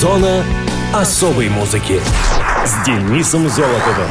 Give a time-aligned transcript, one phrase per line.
[0.00, 0.42] Зона
[0.94, 2.00] особой музыки
[2.64, 4.08] с Денисом Золотовым.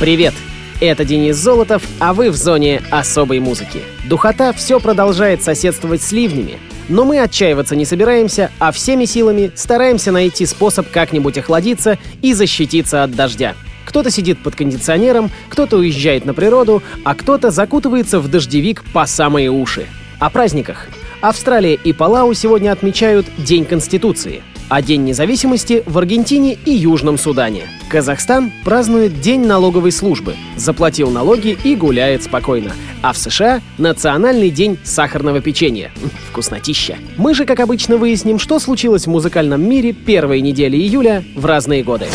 [0.00, 0.34] Привет!
[0.80, 3.80] Это Денис Золотов, а вы в зоне особой музыки.
[4.06, 6.58] Духота все продолжает соседствовать с ливнями,
[6.88, 13.04] но мы отчаиваться не собираемся, а всеми силами стараемся найти способ как-нибудь охладиться и защититься
[13.04, 13.54] от дождя.
[13.84, 19.48] Кто-то сидит под кондиционером, кто-то уезжает на природу, а кто-то закутывается в дождевик по самые
[19.48, 19.86] уши.
[20.18, 20.88] О праздниках.
[21.20, 27.62] Австралия и Палау сегодня отмечают День Конституции, а День независимости в Аргентине и Южном Судане.
[27.88, 32.72] Казахстан празднует День налоговой службы, заплатил налоги и гуляет спокойно.
[33.02, 35.90] А в США— Национальный день сахарного печенья.
[36.30, 36.98] Вкуснотища.
[37.16, 41.82] Мы же, как обычно, выясним, что случилось в музыкальном мире первой недели июля в разные
[41.82, 42.06] годы.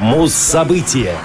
[0.00, 1.16] Муз-события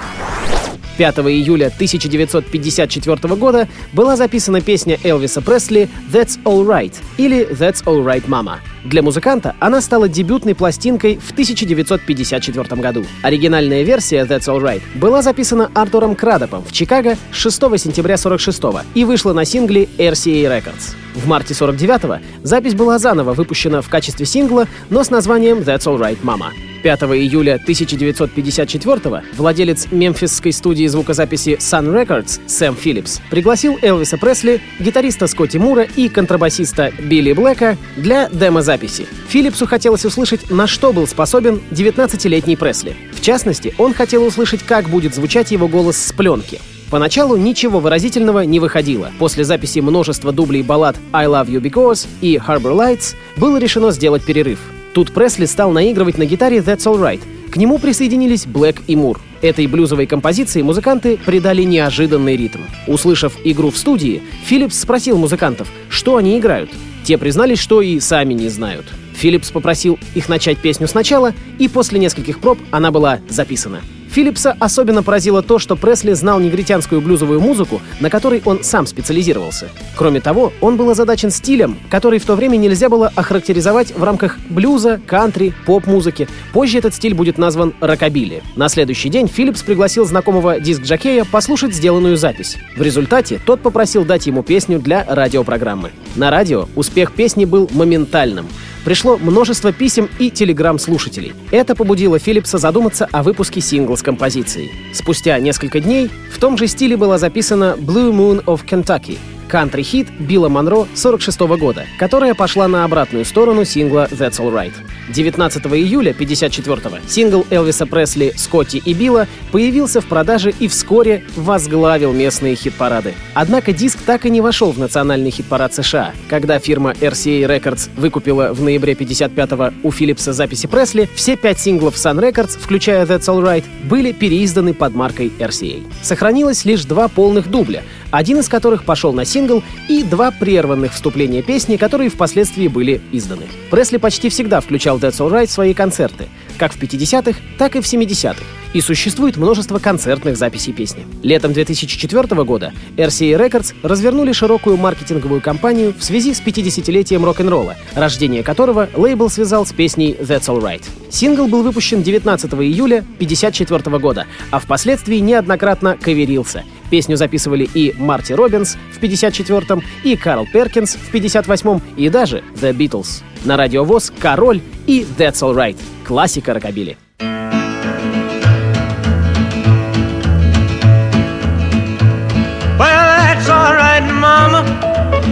[0.98, 8.04] 5 июля 1954 года была записана песня Элвиса Пресли «That's All Right» или «That's All
[8.04, 8.58] Right Mama».
[8.84, 13.04] Для музыканта она стала дебютной пластинкой в 1954 году.
[13.22, 18.60] Оригинальная версия «That's All Right» была записана Артуром Крадопом в Чикаго 6 сентября 46
[18.94, 20.96] и вышла на сингле RCA Records.
[21.14, 25.98] В марте 49-го запись была заново выпущена в качестве сингла, но с названием «That's All
[25.98, 26.52] Right Mama».
[26.82, 35.26] 5 июля 1954 владелец мемфисской студии звукозаписи Sun Records Сэм Филлипс пригласил Элвиса Пресли, гитариста
[35.26, 39.06] Скотти Мура и контрабасиста Билли Блэка для демозаписи.
[39.28, 42.96] Филлипсу хотелось услышать, на что был способен 19-летний Пресли.
[43.12, 46.60] В частности, он хотел услышать, как будет звучать его голос с пленки.
[46.90, 49.10] Поначалу ничего выразительного не выходило.
[49.18, 54.24] После записи множества дублей баллад «I Love You Because» и «Harbor Lights» было решено сделать
[54.24, 54.58] перерыв.
[54.94, 57.20] Тут Пресли стал наигрывать на гитаре «That's All Right».
[57.50, 59.20] К нему присоединились Блэк и Мур.
[59.40, 62.60] Этой блюзовой композиции музыканты придали неожиданный ритм.
[62.86, 66.70] Услышав игру в студии, Филлипс спросил музыкантов, что они играют.
[67.04, 68.86] Те признались, что и сами не знают.
[69.14, 73.80] Филлипс попросил их начать песню сначала, и после нескольких проб она была записана.
[74.10, 79.68] Филлипса особенно поразило то, что Пресли знал негритянскую блюзовую музыку, на которой он сам специализировался.
[79.96, 84.38] Кроме того, он был озадачен стилем, который в то время нельзя было охарактеризовать в рамках
[84.48, 86.28] блюза, кантри, поп-музыки.
[86.52, 88.42] Позже этот стиль будет назван рокобили.
[88.56, 92.56] На следующий день Филлипс пригласил знакомого диск-джокея послушать сделанную запись.
[92.76, 95.90] В результате тот попросил дать ему песню для радиопрограммы.
[96.16, 98.46] На радио успех песни был моментальным
[98.84, 101.34] пришло множество писем и телеграмм слушателей.
[101.50, 104.70] Это побудило Филлипса задуматься о выпуске сингла с композицией.
[104.92, 109.18] Спустя несколько дней в том же стиле была записана «Blue Moon of Kentucky»,
[109.48, 114.72] кантри-хит Билла Монро 46 года, которая пошла на обратную сторону сингла «That's All Right».
[115.12, 122.12] 19 июля 54-го сингл Элвиса Пресли «Скотти и Билла» появился в продаже и вскоре возглавил
[122.12, 123.14] местные хит-парады.
[123.34, 126.12] Однако диск так и не вошел в национальный хит-парад США.
[126.28, 131.94] Когда фирма RCA Records выкупила в ноябре 55-го у Филлипса записи Пресли, все пять синглов
[131.94, 135.82] Sun Records, включая «That's All Right», были переизданы под маркой RCA.
[136.02, 141.42] Сохранилось лишь два полных дубля, один из которых пошел на сингл, и два прерванных вступления
[141.42, 143.44] песни, которые впоследствии были изданы.
[143.70, 147.80] Пресли почти всегда включал That's All Right в свои концерты, как в 50-х, так и
[147.80, 148.42] в 70-х,
[148.74, 151.06] и существует множество концертных записей песни.
[151.22, 158.42] Летом 2004 года RCA Records развернули широкую маркетинговую кампанию в связи с 50-летием рок-н-ролла, рождение
[158.42, 160.82] которого лейбл связал с песней That's All Right.
[161.10, 166.64] Сингл был выпущен 19 июля 1954 года, а впоследствии неоднократно каверился.
[166.90, 172.72] Песню записывали и Марти Робинс в 54-м, и Карл Перкинс в 58-м, и даже The
[172.74, 173.22] Beatles.
[173.44, 175.76] На радиовоз «Король» и «That's All Right»—
[176.06, 176.96] классика рокобили.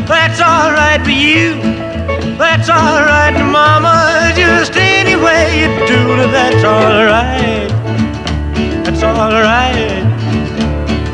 [0.08, 1.54] That's all right for you.
[2.38, 4.32] That's all right, mama.
[4.36, 7.68] Just any way you do that's all right.
[8.84, 10.04] That's all right.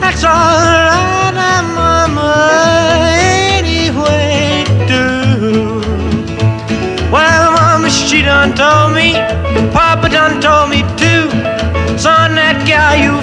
[0.01, 2.35] That's all right, mama.
[3.13, 5.32] Any way you do.
[8.33, 9.13] Done told me.
[9.77, 11.25] Papa done told me too.
[12.05, 13.15] Son, that guy you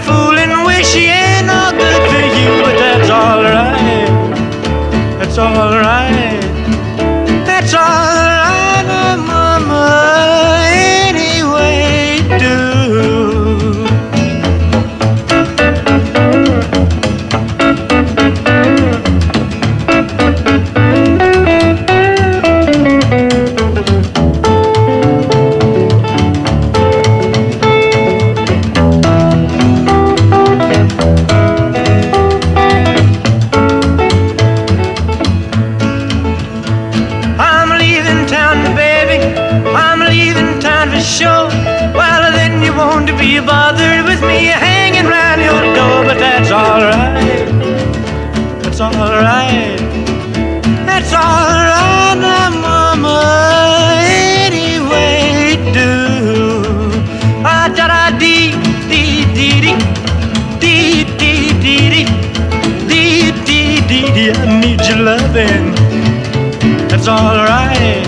[67.09, 68.05] alright.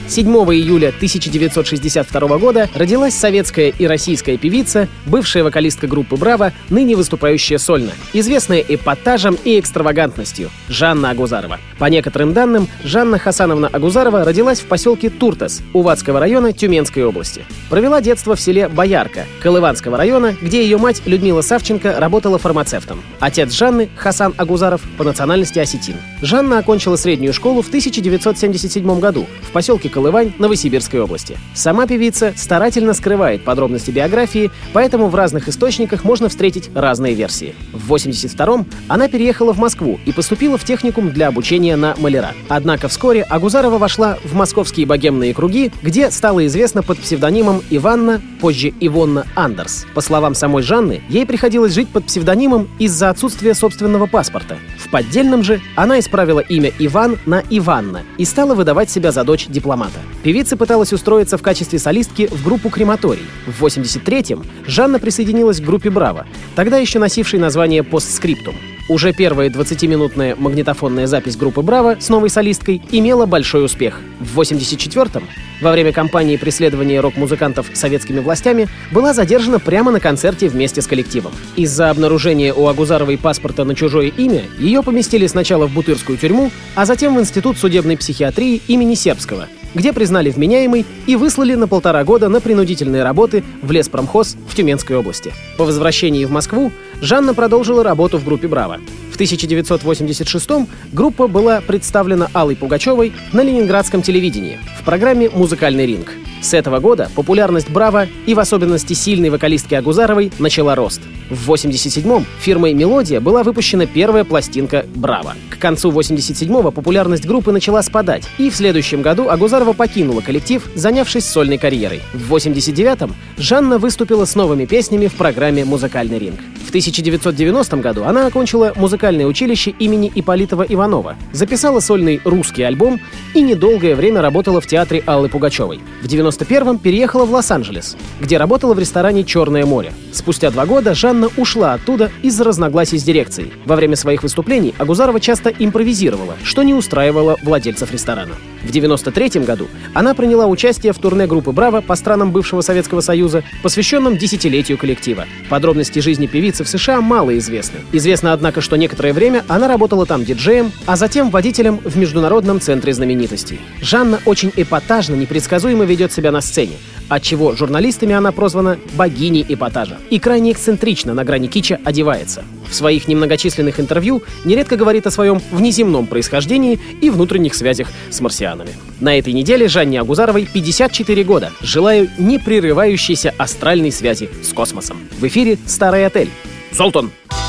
[0.08, 7.58] 7 июля 1962 года родилась советская и российская певица, бывшая вокалистка группы «Браво», ныне выступающая
[7.58, 11.58] сольно, известная эпатажем и экстравагантностью— Жанна Агузарова.
[11.78, 17.44] По некоторым данным, Жанна Хасановна Агузарова родилась в поселке Туртас Увадского района Тюменской области.
[17.68, 23.02] Провела детство в селе Боярка Колыванского района, где ее мать Людмила Савченко работала фармацевтом.
[23.20, 25.96] Отец Жанны, Хасан Агузаров, по национальности осетин.
[26.22, 31.36] Жанна окончила среднюю школу в 1977 году в поселке Колывань Новосибирской области.
[31.54, 37.56] Сама певица старательно скрывает подробности биографии, поэтому в разных источниках можно встретить разные версии.
[37.72, 42.30] В 82-м она переехала в Москву и поступила в техникум для обучения на маляра.
[42.48, 48.72] Однако вскоре Агузарова вошла в московские богемные круги, где стала известна под псевдонимом Иванна, позже
[48.78, 49.84] Ивонна Андерс.
[49.94, 54.58] По словам самой Жанны, ей приходилось жить под псевдонимом из-за отсутствия собственного паспорта.
[54.78, 59.48] В поддельном же она исправила имя Иван на Иванна и стала выдавать себя за дочь
[59.48, 59.87] дипломата.
[60.22, 63.26] Певица пыталась устроиться в качестве солистки в группу «Крематорий».
[63.46, 68.54] В 83-м Жанна присоединилась к группе «Браво», тогда еще носившей название «Постскриптум».
[68.88, 74.00] Уже первая 20-минутная магнитофонная запись группы «Браво» с новой солисткой имела большой успех.
[74.18, 75.24] В 84-м,
[75.60, 81.32] во время кампании преследования рок-музыкантов советскими властями, была задержана прямо на концерте вместе с коллективом.
[81.54, 86.86] Из-за обнаружения у Агузаровой паспорта на чужое имя ее поместили сначала в Бутырскую тюрьму, а
[86.86, 89.48] затем в Институт судебной психиатрии имени Сербского,
[89.78, 94.96] где признали вменяемой и выслали на полтора года на принудительные работы в леспромхоз в Тюменской
[94.96, 95.32] области.
[95.56, 98.78] По возвращении в Москву Жанна продолжила работу в группе «Браво».
[99.12, 106.12] В 1986-м группа была представлена Аллой Пугачевой на ленинградском телевидении в программе «Музыкальный ринг».
[106.40, 111.00] С этого года популярность «Браво» и в особенности сильной вокалистки Агузаровой начала рост.
[111.30, 115.34] В 87-м фирмой «Мелодия» была выпущена первая пластинка «Браво».
[115.50, 121.26] К концу 87-го популярность группы начала спадать, и в следующем году Агузарова покинула коллектив, занявшись
[121.26, 122.00] сольной карьерой.
[122.14, 126.40] В 89-м Жанна выступила с новыми песнями в программе «Музыкальный ринг».
[126.64, 133.00] В 1990 году она окончила музыкальное училище имени Иполитова Иванова, записала сольный русский альбом
[133.32, 135.80] и недолгое время работала в театре Аллы Пугачевой.
[136.02, 139.92] В 91-м переехала в Лос-Анджелес, где работала в ресторане «Черное море».
[140.12, 143.52] Спустя два года Жанна ушла оттуда из-за разногласий с дирекцией.
[143.64, 148.34] Во время своих выступлений Агузарова часто импровизировала, что не устраивало владельцев ресторана.
[148.62, 153.44] В 93 году она приняла участие в турне группы «Браво» по странам бывшего Советского Союза,
[153.62, 155.26] посвященном десятилетию коллектива.
[155.48, 157.80] Подробности жизни певицы в США мало известны.
[157.92, 162.92] Известно, однако, что некоторое время она работала там диджеем, а затем водителем в Международном центре
[162.92, 163.60] знаменитостей.
[163.80, 166.72] Жанна очень эпатажно, непредсказуемо ведет себя на сцене,
[167.08, 172.44] отчего журналистами она прозвана «богиней эпатажа» и крайне эксцентрично на грани кича одевается.
[172.68, 178.70] В своих немногочисленных интервью нередко говорит о своем внеземном происхождении и внутренних связях с марсианами.
[179.00, 181.52] На этой неделе Жанне Агузаровой 54 года.
[181.60, 184.98] Желаю непрерывающейся астральной связи с космосом.
[185.20, 186.30] В эфире «Старый отель».
[186.72, 187.47] Полупустой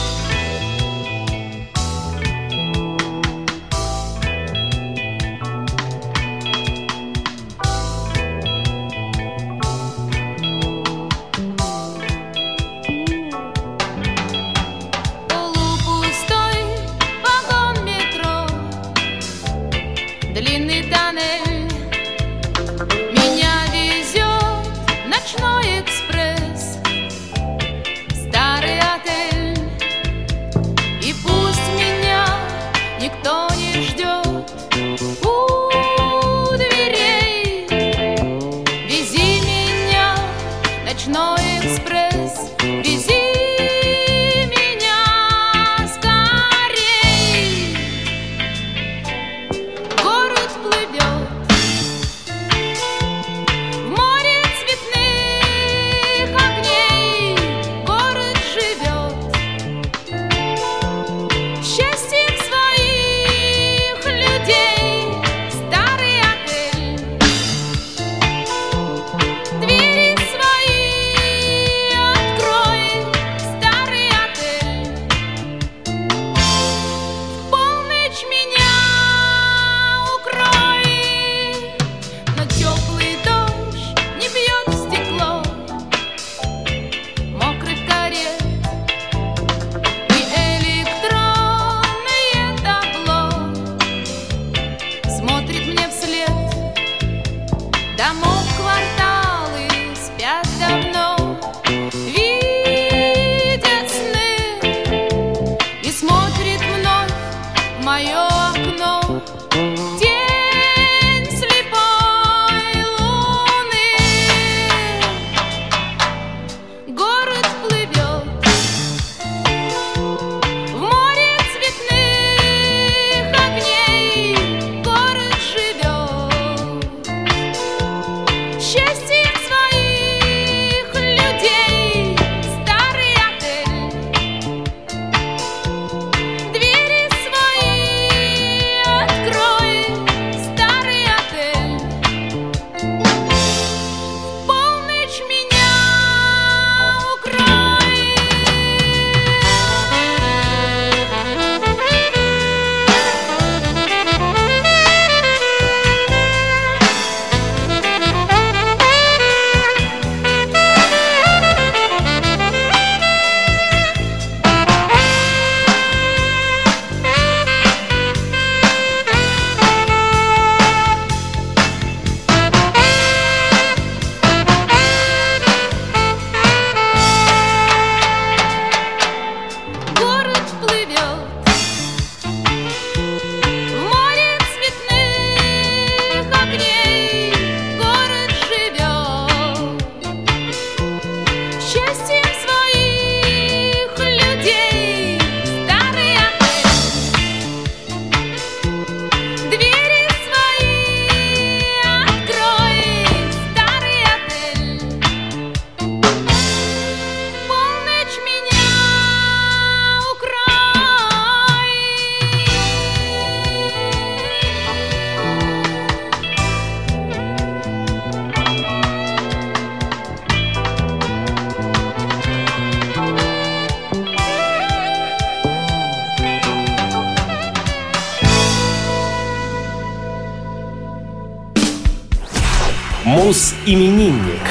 [233.30, 234.42] Мус-именинник.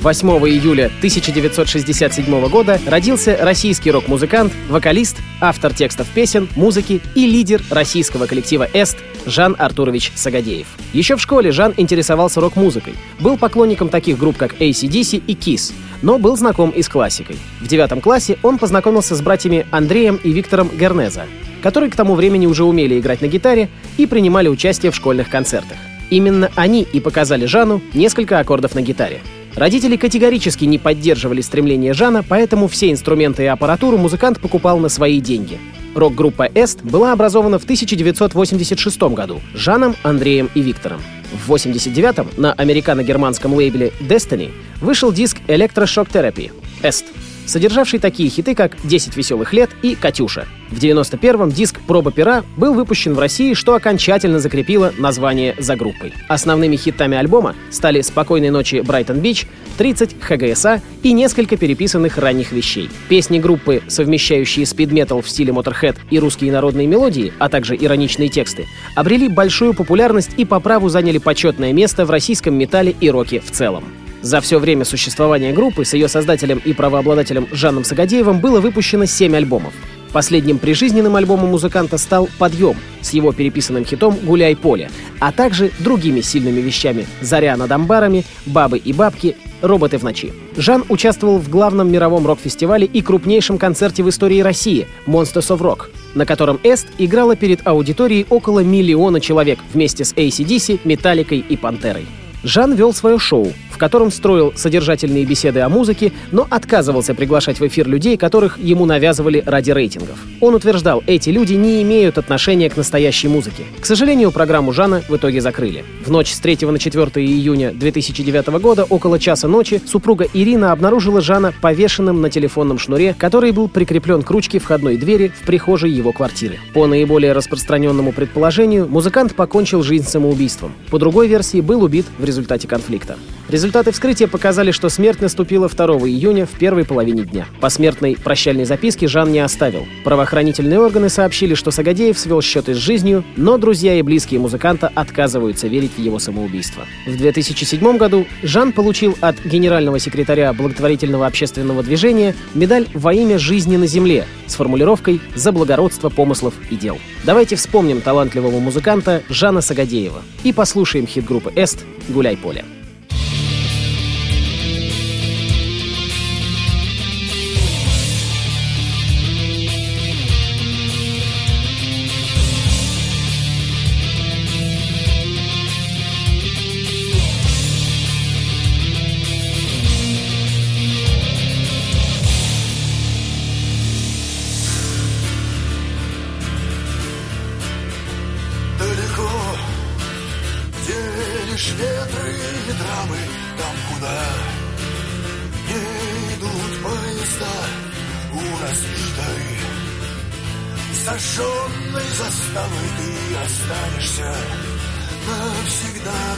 [0.00, 8.24] 8 июля 1967 года родился российский рок-музыкант, вокалист, автор текстов песен, музыки и лидер российского
[8.24, 10.66] коллектива «Эст» Жан Артурович Сагадеев.
[10.94, 16.18] Еще в школе Жан интересовался рок-музыкой, был поклонником таких групп, как ACDC и KISS, но
[16.18, 17.36] был знаком и с классикой.
[17.60, 21.26] В девятом классе он познакомился с братьями Андреем и Виктором Гернеза,
[21.62, 25.76] которые к тому времени уже умели играть на гитаре и принимали участие в школьных концертах.
[26.10, 29.20] Именно они и показали Жану несколько аккордов на гитаре.
[29.54, 35.20] Родители категорически не поддерживали стремление Жана, поэтому все инструменты и аппаратуру музыкант покупал на свои
[35.20, 35.58] деньги.
[35.94, 41.00] Рок-группа «Эст» была образована в 1986 году Жаном, Андреем и Виктором.
[41.32, 46.52] В 1989-м на американо-германском лейбле Destiny вышел диск «Electroshock Therapy»—
[46.82, 47.06] «Эст»,
[47.50, 50.46] содержавший такие хиты, как «10 веселых лет» и «Катюша».
[50.70, 56.14] В 91-м диск «Проба пера» был выпущен в России, что окончательно закрепило название за группой.
[56.28, 59.46] Основными хитами альбома стали «Спокойной ночи Брайтон Бич»,
[59.78, 62.88] «30 ХГСА» и несколько переписанных ранних вещей.
[63.08, 68.66] Песни группы, совмещающие спид-метал в стиле Motorhead и русские народные мелодии, а также ироничные тексты,
[68.94, 73.50] обрели большую популярность и по праву заняли почетное место в российском металле и роке в
[73.50, 73.84] целом.
[74.22, 79.34] За все время существования группы с ее создателем и правообладателем Жаном Сагадеевым было выпущено 7
[79.34, 79.72] альбомов.
[80.12, 86.20] Последним прижизненным альбомом музыканта стал «Подъем» с его переписанным хитом «Гуляй поле», а также другими
[86.20, 90.32] сильными вещами «Заря над амбарами», «Бабы и бабки», «Роботы в ночи».
[90.56, 95.90] Жан участвовал в главном мировом рок-фестивале и крупнейшем концерте в истории России «Monsters of Rock»,
[96.14, 102.06] на котором Эст играла перед аудиторией около миллиона человек вместе с ACDC, Металликой и Пантерой.
[102.42, 107.88] Жан вел свое шоу, котором строил содержательные беседы о музыке, но отказывался приглашать в эфир
[107.88, 110.18] людей, которых ему навязывали ради рейтингов.
[110.40, 113.64] Он утверждал, эти люди не имеют отношения к настоящей музыке.
[113.80, 115.84] К сожалению, программу Жана в итоге закрыли.
[116.04, 121.22] В ночь с 3 на 4 июня 2009 года, около часа ночи, супруга Ирина обнаружила
[121.22, 126.12] Жана повешенным на телефонном шнуре, который был прикреплен к ручке входной двери в прихожей его
[126.12, 126.58] квартиры.
[126.74, 130.74] По наиболее распространенному предположению, музыкант покончил жизнь самоубийством.
[130.90, 133.16] По другой версии, был убит в результате конфликта.
[133.50, 137.46] Результаты вскрытия показали, что смерть наступила 2 июня в первой половине дня.
[137.60, 139.88] Посмертной прощальной записки Жан не оставил.
[140.04, 145.66] Правоохранительные органы сообщили, что Сагадеев свел счеты с жизнью, но друзья и близкие музыканта отказываются
[145.66, 146.84] верить в его самоубийство.
[147.08, 153.76] В 2007 году Жан получил от генерального секретаря благотворительного общественного движения медаль «Во имя жизни
[153.76, 156.98] на земле» с формулировкой «За благородство помыслов и дел».
[157.24, 162.64] Давайте вспомним талантливого музыканта Жана Сагадеева и послушаем хит группы «Эст» «Гуляй поле».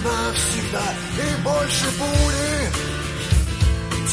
[0.04, 2.71] Навсегда, и больше пули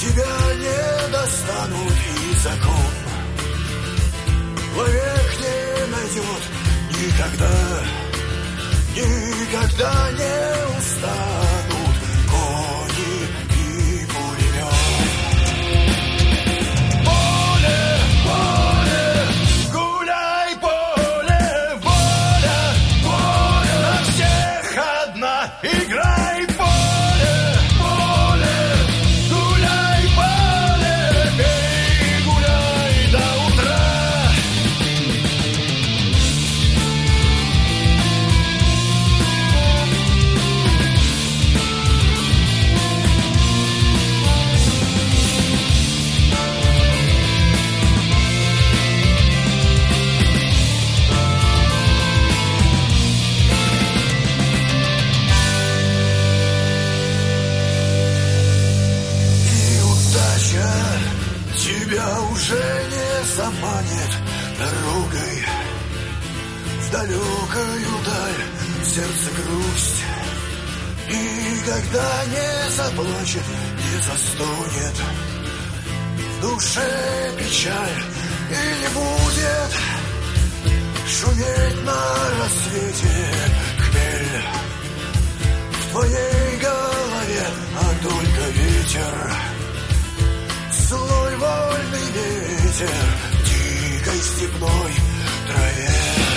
[0.02, 2.94] тебя не достанут, и закон
[4.76, 6.44] вовек не найдет.
[6.92, 8.00] Никогда
[9.50, 11.59] никогда не устанут
[71.70, 73.44] никогда не заплачет,
[73.78, 74.96] не застонет.
[76.18, 78.04] В душе печаль
[78.50, 79.72] и не будет
[81.08, 82.02] шуметь на
[82.40, 83.14] рассвете
[83.78, 84.44] хмель.
[85.72, 87.46] В твоей голове,
[87.78, 89.34] а только ветер,
[90.88, 92.90] злой вольный ветер,
[93.46, 94.94] дикой степной
[95.48, 96.29] траве.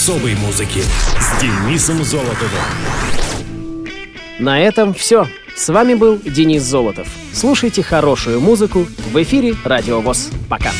[0.00, 0.80] Особой музыки
[1.20, 2.64] с Денисом Золотовым.
[4.38, 5.28] На этом все.
[5.54, 7.06] С вами был Денис Золотов.
[7.34, 10.30] Слушайте хорошую музыку в эфире Радио ВОЗ.
[10.48, 10.70] Пока.